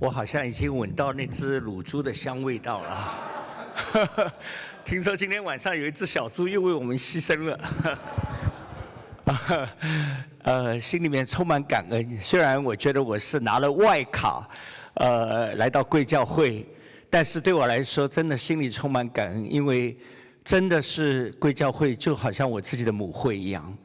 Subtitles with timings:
[0.00, 4.32] 我好像已经闻到那只乳猪的香味道了。
[4.82, 7.60] 听说今天晚上有一只小猪又为我们牺牲了。
[10.44, 12.18] 呃，心里面充满感恩。
[12.18, 14.48] 虽然我觉得我是拿了外卡，
[14.94, 16.66] 呃，来到贵教会，
[17.10, 19.94] 但是对我来说，真的心里充满感恩，因为
[20.42, 23.76] 真的是贵教会就好像我自己的母会一样。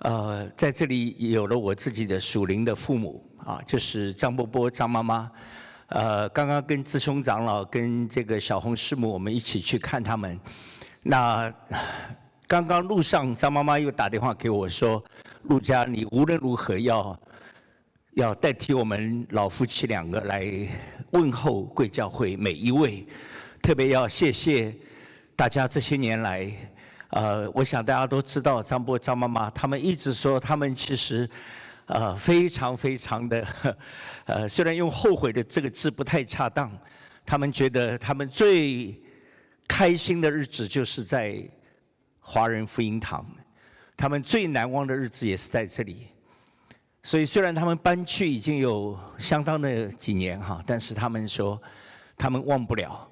[0.00, 3.24] 呃，在这里有了我自己的属灵的父母。
[3.46, 5.32] 啊，就是张伯伯、张妈妈，
[5.88, 10.38] 呃，刚刚跟智兄长老、跟这个小红师母，我们一起去看他们。
[11.02, 11.50] 那
[12.46, 15.02] 刚刚路上，张妈妈又打电话给我说
[15.48, 17.18] ：“陆家，你无论如何要
[18.12, 20.68] 要代替我们老夫妻两个来
[21.12, 23.06] 问候贵教会每一位，
[23.62, 24.76] 特别要谢谢
[25.34, 26.52] 大家这些年来。
[27.10, 31.28] 呃，我想大家都知道，张波、张妈妈他们一直说，他们其实。”
[31.92, 33.44] 呃，非常非常的，
[34.24, 36.70] 呃，虽然用“后悔”的这个字不太恰当，
[37.26, 38.94] 他们觉得他们最
[39.66, 41.42] 开心的日子就是在
[42.20, 43.26] 华人福音堂，
[43.96, 46.06] 他们最难忘的日子也是在这里。
[47.02, 51.60] 所以，虽然他们搬去已经有相当的几年哈，但是他们说
[52.16, 53.10] 他们忘不了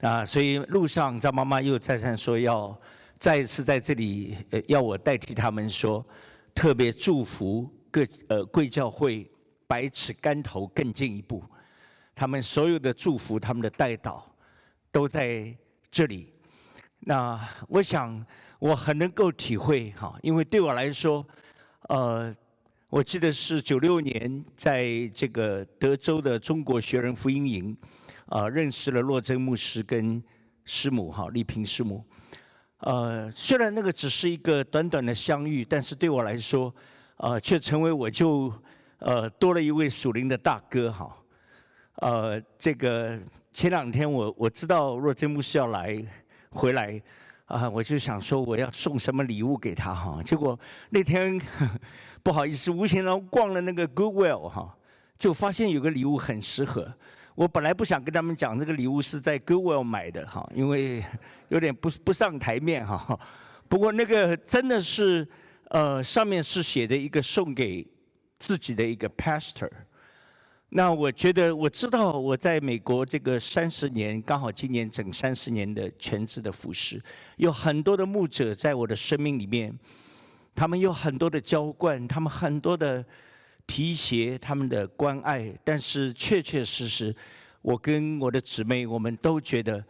[0.00, 0.24] 啊。
[0.24, 2.74] 所以路上张妈妈又再三说要
[3.18, 6.04] 再一次在这里，呃，要我代替他们说
[6.54, 7.68] 特别祝福。
[7.94, 9.30] 各呃贵教会
[9.68, 11.40] 百尺竿头更进一步，
[12.12, 14.20] 他们所有的祝福，他们的带祷，
[14.90, 15.56] 都在
[15.92, 16.32] 这里。
[16.98, 18.26] 那我想
[18.58, 21.24] 我很能够体会哈，因为对我来说，
[21.82, 22.34] 呃，
[22.88, 27.76] 我记得是九六年在这个德州的中国学人福音营，
[28.26, 30.20] 啊，认识了洛真牧师跟
[30.64, 32.04] 师母哈丽萍师母。
[32.84, 36.72] 呃，虽然那个只是一个短短的相遇，但是对我来说。
[37.18, 38.52] 呃，却成为我就
[38.98, 41.16] 呃多了一位属灵的大哥哈。
[42.00, 43.16] 呃，这个
[43.52, 46.04] 前两天我我知道若真牧师要来
[46.50, 47.00] 回来
[47.46, 50.20] 啊，我就想说我要送什么礼物给他哈。
[50.24, 50.58] 结果
[50.90, 51.40] 那天
[52.20, 54.76] 不好意思，无形中逛了那个 Goodwill 哈，
[55.16, 56.92] 就发现有个礼物很适合。
[57.34, 61.04] 我本来不想跟他们讲这个礼物是在 Goodwill 买的哈，因为
[61.48, 63.18] 有点不不上台面哈。
[63.68, 65.26] 不过那个真的是。
[65.70, 67.84] 呃，上面是写的一个送给
[68.38, 69.68] 自己的一个 pastor。
[70.68, 77.02] 那我觉得我知道我在美国这个三十年，刚好今年整三十年的全职的服饰，
[77.38, 79.76] 有很多的牧者在我的生命里面，
[80.54, 83.04] 他们有很多的浇灌，他们很多的
[83.66, 85.52] 提携，他们的关爱。
[85.64, 87.14] 但是确确实实，
[87.62, 89.84] 我跟我的姊妹，我们都觉得，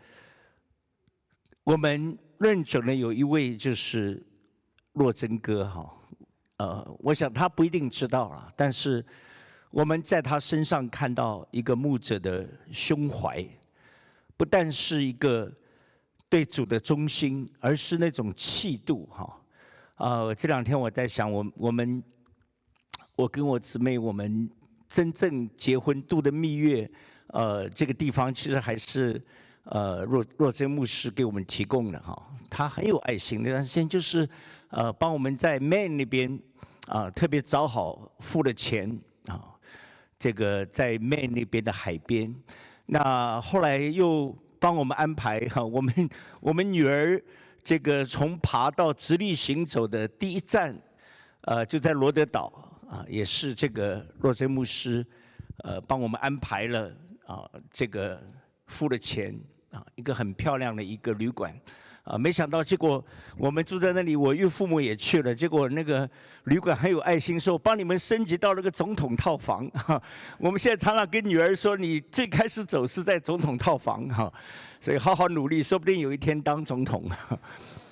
[1.62, 4.22] 我们认准了有一位就是。
[4.94, 5.92] 洛真哥哈，
[6.58, 9.04] 呃，我想他不一定知道了，但是
[9.70, 13.44] 我们在他身上看到一个牧者的胸怀，
[14.36, 15.52] 不但是一个
[16.28, 19.40] 对主的忠心，而是那种气度哈。
[19.96, 22.00] 啊，这两天我在想，我我们
[23.16, 24.48] 我跟我姊妹，我们
[24.88, 26.90] 真正结婚度的蜜月，
[27.28, 29.22] 呃，这个地方其实还是
[29.64, 32.20] 呃若若真牧师给我们提供的哈。
[32.50, 34.28] 他很有爱心，那段时间就是。
[34.70, 36.36] 呃，帮我们在 Man 那边
[36.88, 38.98] 啊，特别找好付了钱
[39.28, 39.54] 啊，
[40.18, 42.34] 这个在 Man 那边的海边，
[42.86, 45.94] 那后来又帮我们安排哈，我们
[46.40, 47.22] 我们女儿
[47.62, 50.76] 这个从爬到直立行走的第一站，
[51.42, 55.04] 呃，就在罗德岛啊，也是这个洛真牧师
[55.64, 56.92] 呃帮我们安排了
[57.26, 58.22] 啊，这个
[58.66, 59.36] 付了钱
[59.72, 61.52] 啊，一个很漂亮的一个旅馆。
[62.04, 63.04] 啊，没想到结果
[63.36, 65.34] 我们住在那里，我岳父母也去了。
[65.34, 66.08] 结果那个
[66.44, 69.68] 旅馆很有爱心，说帮你们升级到那个总统套房。
[69.74, 70.00] 哈，
[70.38, 74.32] 我们现在常常跟女儿说，你最开始走是在总统套房哈，
[74.78, 77.10] 所以好好努力，说不定有一天当总统。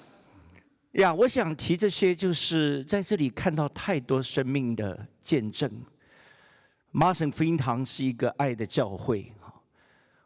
[0.92, 5.70] 呀，我想提这些，就是在这里看到太多生命的见证。
[6.90, 9.32] 麻省福音堂是一个爱的教会。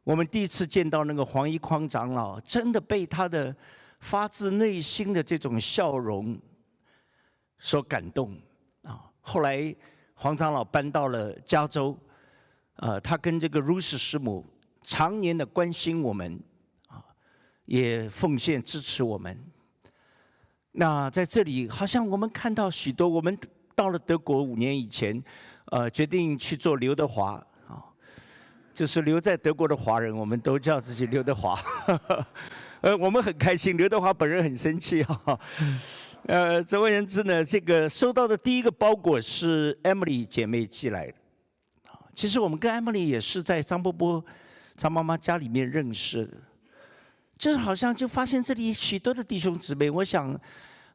[0.03, 3.55] 我们第一次见到那个黄一匡长老，真的被他的
[4.01, 6.37] 发自内心的这种笑容
[7.61, 8.37] 所感动
[8.83, 9.09] 啊！
[9.21, 9.73] 后来
[10.15, 11.97] 黄长老搬到了加州，
[12.77, 14.45] 呃，他跟这个 Rose 师母
[14.83, 16.41] 常年的关心我们
[16.89, 17.05] 啊，
[17.67, 19.39] 也奉献支持我们。
[20.79, 23.37] 那在这里，好像我们看到许多，我们
[23.75, 25.23] 到了德国五年以前，
[25.71, 27.83] 呃，决定去做刘德华啊。
[28.75, 31.59] 就是留在德国的华人，我们都叫自己刘德华。
[32.83, 35.41] 呃，我们很开心，刘德华本人很生气哈。
[36.27, 41.15] 呃，总而言之呢，这个收到的第一个包裹是 Emily 姐妹寄来的。
[42.15, 44.23] 其实我们跟艾茉莉也是在张伯伯、
[44.77, 46.37] 张妈妈家里面认识的，
[47.39, 50.39] 就是好像就发现这里许多的弟兄姊妹，我想，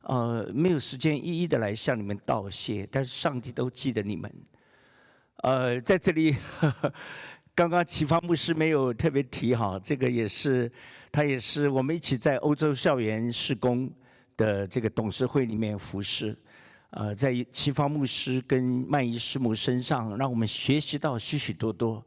[0.02, 4.32] 呃，没有时间一一的来向你们道谢，但是上帝都记得你们。
[5.44, 6.36] 呃，在这里，
[7.54, 10.72] 刚刚启发牧师没有特别提哈，这个也是
[11.12, 13.92] 他也是我们一起在欧洲校园施工
[14.36, 16.36] 的这个董事会里面服侍，
[16.92, 22.04] 呃，在启发牧师跟曼仪师母身上，让我们学习到许许多多，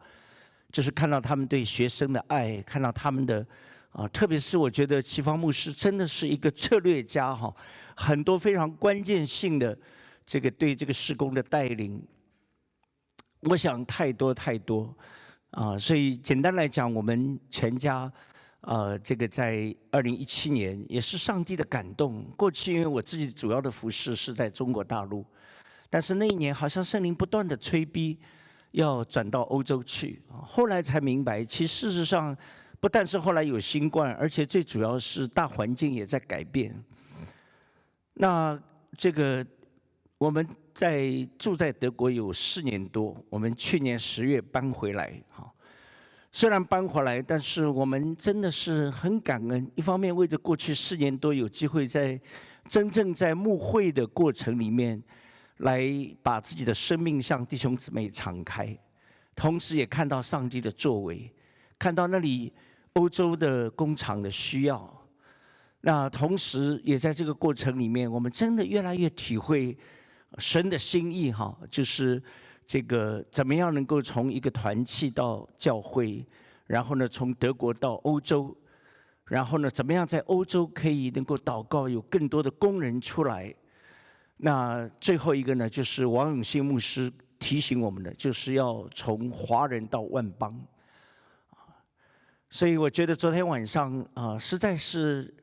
[0.72, 3.46] 就是看到他们对学生的爱，看到他们的
[3.94, 7.54] 啊，特别是我觉得启发牧师真的是一个策略家哈，
[7.96, 9.76] 很多非常关键性的
[10.26, 12.02] 这个对这个施工的带领。
[13.42, 14.92] 我想太多太多，
[15.50, 18.10] 啊，所以简单来讲，我们全家，
[18.62, 22.24] 啊，这个在二零一七年也是上帝的感动。
[22.36, 25.24] 过去因为我自己主要的服饰是在中国大陆，
[25.88, 28.18] 但是那一年好像圣灵不断的催逼，
[28.72, 30.20] 要转到欧洲去。
[30.28, 32.36] 后来才明白，其实事实上，
[32.84, 36.70] 不但是后来有新冠，而且最主要是大环境也在改变。
[38.12, 38.60] 那
[38.98, 39.42] 这个。
[40.16, 45.52] 我们在住在德国有四年多，我们去年十月搬回来，哈。
[46.30, 49.70] 虽然搬回来，但是我们真的是很感恩。
[49.74, 52.18] 一方面为着过去四年多有机会在
[52.68, 55.02] 真正在牧会的过程里面，
[55.58, 55.82] 来
[56.22, 58.78] 把自己的生命向弟兄姊妹敞开，
[59.34, 61.30] 同时也看到上帝的作为，
[61.78, 62.50] 看到那里
[62.94, 64.90] 欧洲的工厂的需要。
[65.80, 69.76] 那同时也在这个过程里面，我们真的越来越体会。
[70.38, 72.20] 神的心意哈，就是
[72.66, 76.26] 这个怎么样能够从一个团契到教会，
[76.66, 78.52] 然后呢从德国到欧洲，
[79.26, 83.54] 然后呢怎么样在欧洲可以能够祷告有更多的工人出来。
[84.36, 90.60] 那最后一个呢，就是王永信牧师提醒我们的，就是要从华人到万邦。
[92.54, 95.34] 所以我觉得昨天晚上啊，实在是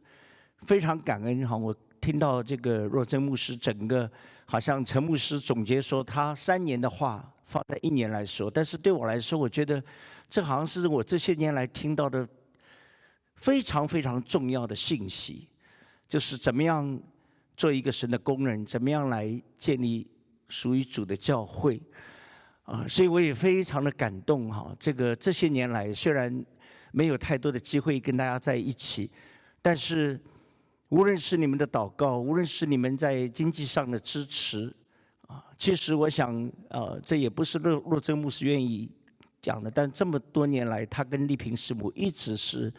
[0.62, 4.10] 非常感恩哈，我听到这个若真牧师整个。
[4.46, 9.84] 好像陈牧师总结说，他三年的话放在一年来说，但是对我来说，我觉得
[10.30, 12.26] 这好像是我这些年来听到的
[13.36, 15.50] 非常非常重要的信息，
[16.08, 16.98] 就是怎么样
[17.58, 20.10] 做一个神的工人，怎么样来建立
[20.48, 21.82] 属于主的教会
[22.64, 22.88] 啊！
[22.88, 24.74] 所以我也非常的感动哈。
[24.80, 26.46] 这个这些年来，虽然
[26.92, 29.10] 没有太多的机会跟大家在一起，
[29.62, 30.20] 但是。
[30.92, 34.76] 无论是你们的祷告，无论是你们在经济上的支持，
[35.26, 38.92] 啊，其实我想，呃，这也不是洛洛真牧师愿意
[39.42, 42.70] 讲的，但这么多年来，他跟丽萍师母一直是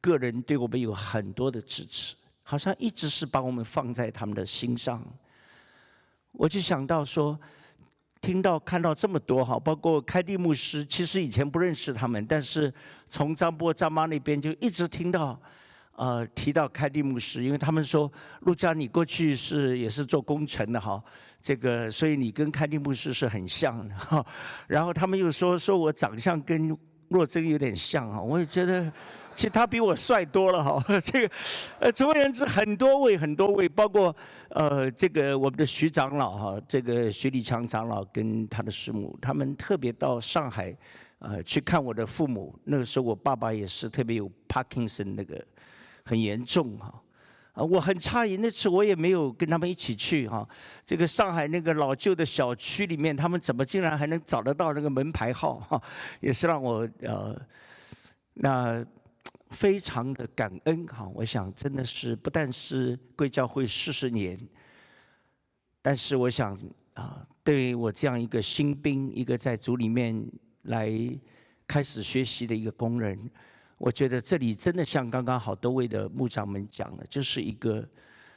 [0.00, 5.00] 个人对我们有很多的支持，好像一直是把我们放在他们的心上。
[6.32, 7.38] 我就想到说，
[8.20, 12.72] 听到看到这么多哈，包括开地牧师，其实以前不认识他们，但是
[13.08, 15.40] 从张波张妈那边就一直听到。
[15.98, 21.02] 呃，提到开地牧师，因为他们说陆家你过去是也是做工程的哈，
[21.40, 24.22] 这个所以你跟开地牧师是很像的哈。
[24.66, 26.76] 然后他们又说说我长相跟
[27.08, 28.90] 若真有点像哈，我也觉得
[29.34, 30.82] 其实他比我帅多了哈。
[31.00, 31.34] 这个
[31.78, 34.14] 呃，总而言之，很多位很多位，包括
[34.50, 40.76] 呃这个我们的徐长老哈，这个徐立强长老跟他的师母，他们特别到上海
[41.18, 42.58] 呃去看我的父母。
[42.64, 45.44] 那个时候我爸爸也是特别有 Parkinson 那个。
[46.08, 47.02] 很严重哈，
[47.56, 50.46] 啊，我很诧异，那次我也没有跟他们一起去哈。
[50.84, 55.82] 这个上海那个老旧的小区里面，他们怎么竟然还能找得到那个门牌号哈？
[56.20, 57.34] 也是让我呃，
[58.34, 58.84] 那
[59.52, 61.10] 非常的感恩哈。
[61.14, 64.38] 我想真的是不但是贵教会四十年，
[65.80, 66.58] 但是我想
[66.92, 70.22] 啊，对我这样一个新兵，一个在组里面
[70.64, 70.92] 来
[71.66, 73.18] 开始学习的一个工人。
[73.78, 77.86] 我觉得这里真的像刚刚好多位的牧长们讲的，就是一个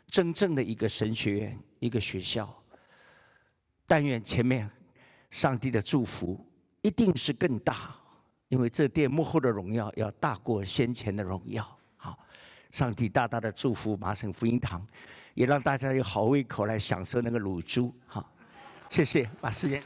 [0.08, 2.54] 真正的一个神学院，一个学校。
[3.88, 4.70] 但愿前面
[5.32, 6.46] 上帝的祝福
[6.82, 7.96] 一定是更大，
[8.50, 11.66] 因为这殿幕后的荣耀要大过先前的荣耀。
[11.96, 12.20] 好，
[12.72, 14.86] 上帝大大的祝福麻省福音堂，
[15.34, 17.94] 也让大家有好胃口来享受那个卤猪。
[18.06, 18.30] 好，
[18.90, 19.82] 谢谢，把时间。